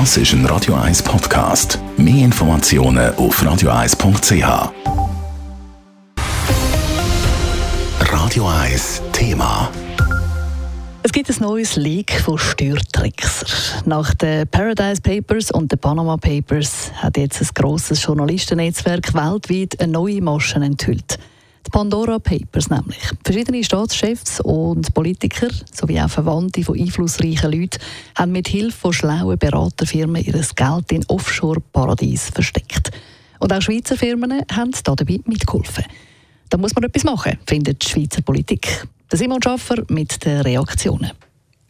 Das 0.00 0.16
ist 0.16 0.32
ein 0.32 0.44
Radio 0.46 0.74
1 0.74 1.04
Podcast. 1.04 1.78
Mehr 1.96 2.24
Informationen 2.24 3.14
auf 3.14 3.40
radio1.ch. 3.40 4.72
Radio 8.00 8.48
1 8.48 9.02
Thema. 9.12 9.70
Es 11.04 11.12
gibt 11.12 11.30
ein 11.30 11.36
neues 11.40 11.76
Leak 11.76 12.20
von 12.20 12.36
Steuertricksern. 12.38 13.48
Nach 13.84 14.12
den 14.14 14.48
Paradise 14.48 15.00
Papers 15.00 15.52
und 15.52 15.70
den 15.70 15.78
Panama 15.78 16.16
Papers 16.16 16.90
hat 16.96 17.16
jetzt 17.16 17.40
ein 17.40 17.48
grosses 17.54 18.02
Journalistennetzwerk 18.02 19.14
weltweit 19.14 19.80
eine 19.80 19.92
neue 19.92 20.20
Masche 20.20 20.56
enthüllt. 20.56 21.20
Die 21.66 21.70
Pandora 21.70 22.18
Papers 22.18 22.68
nämlich. 22.68 23.00
Verschiedene 23.24 23.64
Staatschefs 23.64 24.40
und 24.40 24.92
Politiker 24.92 25.48
sowie 25.72 26.00
auch 26.00 26.10
Verwandte 26.10 26.62
von 26.62 26.78
einflussreichen 26.78 27.50
Leuten 27.52 27.78
haben 28.16 28.32
mit 28.32 28.48
Hilfe 28.48 28.78
von 28.78 28.92
schlauen 28.92 29.38
Beraterfirmen 29.38 30.22
ihr 30.22 30.44
Geld 30.54 30.92
in 30.92 31.04
Offshore-Paradies 31.08 32.30
versteckt. 32.30 32.90
Und 33.38 33.52
auch 33.52 33.62
Schweizer 33.62 33.96
Firmen 33.96 34.42
haben 34.52 34.72
dabei 34.84 35.20
mitgeholfen. 35.24 35.84
Da 36.50 36.58
muss 36.58 36.74
man 36.74 36.84
etwas 36.84 37.04
machen, 37.04 37.38
findet 37.46 37.82
die 37.84 37.88
Schweizer 37.88 38.22
Politik. 38.22 38.86
Simon 39.10 39.42
Schaffer 39.42 39.82
mit 39.88 40.24
den 40.24 40.42
Reaktionen. 40.42 41.12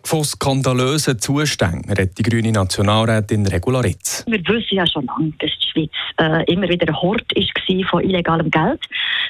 Von 0.06 0.22
skandalösen 0.22 1.18
Zuständen 1.18 1.90
redet 1.90 2.18
die 2.18 2.22
grüne 2.22 2.52
Nationalrätin 2.52 3.46
Regularitz. 3.46 4.22
Wir 4.28 4.38
wissen 4.40 4.76
ja 4.76 4.86
schon 4.86 5.06
lange, 5.06 5.32
dass 5.38 5.50
die 5.50 5.70
Schweiz 5.70 5.90
äh, 6.20 6.52
immer 6.52 6.68
wieder 6.68 6.86
ein 6.86 7.00
Hort 7.00 7.24
war 7.34 7.88
von 7.88 8.04
illegalem 8.04 8.50
Geld. 8.50 8.80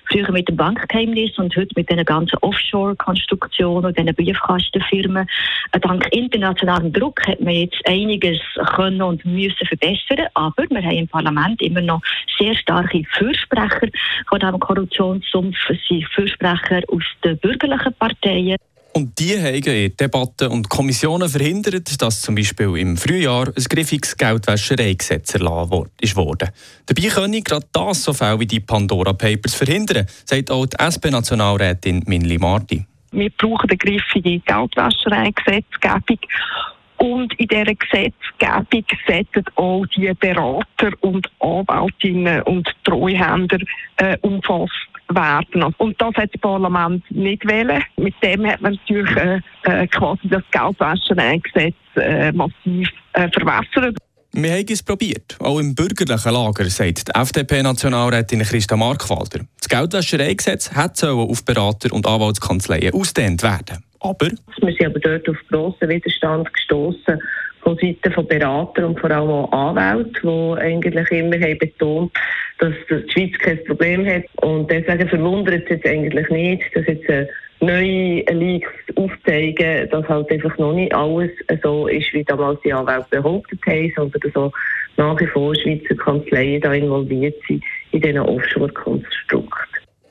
Früher 0.07 0.33
mit 0.33 0.49
dem 0.49 0.57
Bankgeheimnis 0.57 1.39
und 1.39 1.55
heute 1.57 1.71
mit 1.77 1.89
den 1.89 2.05
ganzen 2.05 2.37
Offshore-Konstruktionen 2.39 3.87
und 3.87 3.97
diesen 3.97 4.15
Briefkastenfirmen. 4.17 5.29
Äh, 5.71 5.81
dank 5.81 6.09
internationalem 6.13 6.93
Druck 6.93 7.25
hat 7.25 7.41
man 7.41 7.55
jetzt 7.55 7.81
einiges 7.87 8.41
können 8.75 9.01
und 9.01 9.25
müssen 9.25 9.67
verbessern. 9.69 10.27
Aber 10.35 10.65
wir 10.71 10.83
haben 10.83 10.99
im 10.99 11.09
Parlament 11.09 11.63
immer 11.63 11.83
noch 11.83 12.03
sehr 12.37 12.55
starke 12.57 13.05
Fürsprecher 13.13 13.89
von 14.29 14.41
diesem 14.41 14.59
Korruptionssumpf. 14.59 15.57
Es 15.71 15.79
sind 15.89 16.05
Fürsprecher 16.09 16.83
aus 16.89 17.05
den 17.23 17.39
bürgerlichen 17.39 17.95
Parteien. 17.95 18.57
Und 18.97 19.19
die 19.19 19.37
haben 19.37 19.55
in 19.57 19.97
Debatten 19.97 20.53
und 20.53 20.69
Kommissionen 20.69 21.29
verhindert, 21.29 22.01
dass 22.01 22.23
zum 22.23 22.37
Beispiel 22.37 22.77
im 22.77 22.97
Frühjahr 22.97 23.49
ein 23.49 23.65
griffiges 23.65 24.17
Geldwäschereigesetz 24.17 25.35
erlassen 25.35 25.89
worden. 26.15 26.51
Dabei 26.87 27.09
können 27.09 27.43
gerade 27.43 27.67
das 27.73 28.05
so 28.05 28.13
Fälle 28.13 28.39
wie 28.39 28.47
die 28.47 28.61
Pandora 28.61 29.13
Papers 29.13 29.57
verhindern, 29.57 30.07
sagt 30.25 30.53
auch 30.53 30.67
die 30.67 30.77
SP-Nationalrätin 30.79 32.05
Minli 32.07 32.39
Marti. 32.39 32.87
Wir 33.11 33.31
brauchen 33.31 33.69
eine 33.69 33.77
griffige 33.77 34.39
Geldwäschereigesetzgebung. 34.39 36.21
Und 36.99 37.35
in 37.35 37.49
dieser 37.49 37.75
Gesetzgebung 37.75 38.87
sollten 39.07 39.45
auch 39.57 39.87
die 39.87 40.13
Berater 40.15 40.93
und 41.01 41.29
Anwältinnen 41.41 42.43
und 42.43 42.73
Treuhänder 42.85 43.59
äh, 43.97 44.17
umfasst 44.21 44.94
werden. 45.09 45.63
Und 45.79 46.01
das 46.01 46.15
hat 46.15 46.31
das 46.33 46.41
Parlament 46.41 47.05
nicht 47.11 47.47
wählen. 47.47 47.83
Mit 47.97 48.15
dem 48.23 48.47
hat 48.47 48.61
man 48.61 48.73
natürlich 48.73 49.17
äh, 49.17 49.41
äh, 49.65 49.87
quasi 49.89 50.29
das 50.29 50.43
Geldwäschereigesetz 50.51 51.75
äh, 51.97 52.33
massiv 52.33 52.89
äh, 53.13 53.29
verwässert. 53.31 53.97
Wir 54.37 54.53
haben 54.53 54.67
es 54.69 54.83
probiert. 54.83 55.37
Auch 55.39 55.61
im 55.61 55.77
bürgerlichen 55.77 56.33
Lager, 56.33 56.65
sagt 56.65 57.07
die 57.09 57.15
FDP-Nationalrätin 57.15 58.43
Christa 58.43 58.77
Markwalder. 58.77 59.47
Das 59.61 59.69
Geldwäschereigesetz 59.69 60.75
hätte 60.75 61.13
auf 61.13 61.45
Berater 61.45 61.93
und 61.93 62.05
Anwaltskanzleien 62.07 62.95
ausdehnt 62.95 63.45
werden. 63.45 63.85
Aber... 64.01 64.29
Wir 64.61 64.73
sind 64.73 64.87
aber 64.87 64.99
dort 64.99 65.29
auf 65.29 65.37
grossen 65.49 65.89
Widerstand 65.89 66.53
gestoßen 66.53 67.21
von 67.65 67.77
Seiten 67.79 68.13
von 68.13 68.27
Beratern 68.29 68.85
und 68.85 69.01
vor 69.01 69.11
allem 69.11 69.31
auch 69.31 69.51
Anwälten, 69.53 70.21
die 70.23 70.61
eigentlich 70.61 71.11
immer 71.11 71.41
haben 71.41 71.59
betont 71.59 72.13
dass 72.59 72.75
die 72.89 73.11
Schweiz 73.11 73.39
kein 73.39 73.65
Problem 73.65 74.07
hat. 74.07 74.25
Und 74.37 74.71
deswegen 74.71 75.09
verwundert 75.09 75.65
es 75.65 75.71
jetzt 75.71 75.87
eigentlich 75.87 76.29
nicht, 76.31 76.65
dass 76.75 76.87
jetzt 76.87 77.31
neue 77.61 78.23
Leaks 78.31 78.71
aufzeigen, 78.97 79.89
dass 79.91 80.09
halt 80.09 80.31
einfach 80.31 80.57
noch 80.59 80.75
nicht 80.75 80.95
alles 80.95 81.31
so 81.63 81.89
ist, 81.89 82.13
wie 82.13 82.25
damals 82.25 82.61
die 82.63 82.73
Anwälte 82.73 83.23
behauptet 83.23 83.61
haben, 83.67 83.93
sondern 83.97 84.21
dass 84.21 84.37
auch 84.37 84.53
nach 84.97 85.19
wie 85.21 85.27
vor 85.27 85.55
Schweizer 85.55 85.95
Kanzleien 85.97 86.61
da 86.61 86.73
involviert 86.73 87.37
sind 87.49 87.65
in 87.93 88.01
diesen 88.01 88.21
Offshore-Konstrukten. 88.21 89.64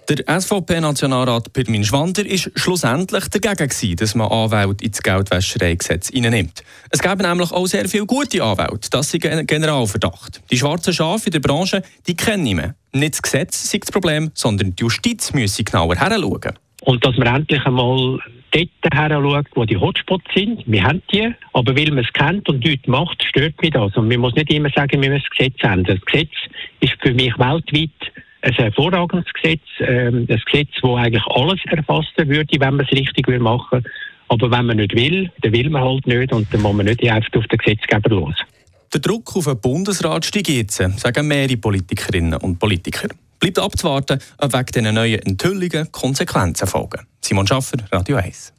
Der 0.09 0.41
SVP-Nationalrat 0.41 1.53
Pirmin 1.53 1.85
Schwander 1.85 2.25
war 2.25 2.51
schlussendlich 2.55 3.29
dagegen, 3.29 3.69
gewesen, 3.69 3.95
dass 3.95 4.15
man 4.15 4.29
Anwälte 4.29 4.83
ins 4.83 5.01
Geldwäschereigesetz 5.01 6.09
hineinnimmt. 6.09 6.61
Es 6.89 6.99
gäbe 6.99 7.23
nämlich 7.23 7.51
auch 7.51 7.65
sehr 7.67 7.87
viele 7.87 8.05
gute 8.05 8.43
Anwälte. 8.43 8.89
Das 8.89 9.13
ist 9.13 9.25
ein 9.25 9.47
Generalverdacht. 9.47 10.41
Die 10.51 10.57
schwarzen 10.57 10.93
Schafe 10.93 11.27
in 11.27 11.31
der 11.31 11.39
Branche, 11.39 11.83
die 12.05 12.15
kennen 12.15 12.57
wir. 12.57 12.75
Nicht 12.91 13.13
das 13.13 13.21
Gesetz 13.21 13.63
ist 13.63 13.81
das 13.81 13.91
Problem, 13.91 14.31
sondern 14.33 14.75
die 14.75 14.81
Justiz 14.83 15.33
müsse 15.33 15.63
genauer 15.63 15.95
heranschauen. 15.95 16.59
Und 16.81 17.05
dass 17.05 17.15
man 17.15 17.35
endlich 17.35 17.65
einmal 17.65 18.19
dort 18.51 18.69
heranschaut, 18.93 19.47
wo 19.55 19.63
die 19.63 19.77
Hotspots 19.77 20.25
sind. 20.35 20.63
Wir 20.65 20.83
haben 20.83 21.01
die, 21.13 21.33
aber 21.53 21.75
weil 21.77 21.91
man 21.91 22.03
es 22.03 22.11
kennt 22.11 22.47
und 22.49 22.63
nichts 22.63 22.87
macht, 22.87 23.23
stört 23.23 23.59
mich 23.61 23.71
das. 23.71 23.95
Und 23.95 24.09
man 24.09 24.19
muss 24.19 24.35
nicht 24.35 24.51
immer 24.51 24.69
sagen, 24.69 25.01
wir 25.01 25.09
müssen 25.09 25.23
das 25.29 25.37
Gesetz 25.37 25.63
ändern. 25.63 25.99
Das 26.01 26.05
Gesetz 26.05 26.31
ist 26.81 26.93
für 27.01 27.13
mich 27.13 27.33
weltweit 27.39 28.12
ein 28.43 28.53
hervorragendes 28.53 29.31
Gesetz, 29.33 29.61
ähm, 29.79 30.27
ein 30.29 30.41
Gesetz, 30.51 30.69
das 30.81 30.91
eigentlich 30.91 31.25
alles 31.27 31.59
erfassen 31.65 32.27
würde, 32.29 32.59
wenn 32.59 32.75
man 32.75 32.85
es 32.85 32.91
richtig 32.91 33.27
machen 33.39 33.83
will. 33.83 33.91
Aber 34.27 34.51
wenn 34.51 34.65
man 34.65 34.77
nicht 34.77 34.95
will, 34.95 35.31
dann 35.41 35.51
will 35.51 35.69
man 35.69 35.83
halt 35.83 36.07
nicht 36.07 36.33
und 36.33 36.51
dann 36.53 36.61
muss 36.61 36.73
man 36.73 36.85
nicht 36.85 37.03
einfach 37.09 37.33
auf 37.35 37.47
den 37.47 37.57
Gesetzgeber 37.57 38.09
los. 38.09 38.35
Der 38.93 39.01
Druck 39.01 39.35
auf 39.35 39.45
den 39.45 39.59
Bundesrat 39.59 40.25
steigt 40.25 40.49
jetzt, 40.49 40.77
sagen 40.77 41.27
mehrere 41.27 41.57
Politikerinnen 41.57 42.39
und 42.39 42.59
Politiker. 42.59 43.09
Bleibt 43.39 43.59
abzuwarten, 43.59 44.19
ob 44.37 44.53
wegen 44.53 44.65
dieser 44.65 44.91
neuen 44.91 45.19
Enthüllungen 45.19 45.91
Konsequenzen 45.91 46.67
folgen. 46.67 47.01
Simon 47.21 47.47
Schaffer, 47.47 47.77
Radio 47.91 48.17
1. 48.17 48.53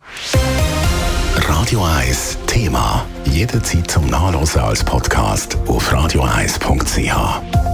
Radio 1.36 1.84
1 1.84 2.38
Thema. 2.46 3.06
Jederzeit 3.26 3.90
zum 3.90 4.06
Nachlesen 4.08 4.60
als 4.60 4.84
Podcast 4.84 5.56
auf 5.66 5.92
radio1.ch. 5.92 7.73